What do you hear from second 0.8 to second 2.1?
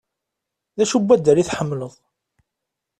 acu n waddal i tḥemmleḍ?